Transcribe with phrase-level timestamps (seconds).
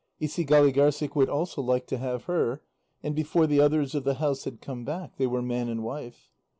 [0.19, 2.63] Isigâligârssik would also like to have her,
[3.03, 6.31] and before the others of the house had come back, they were man and wife.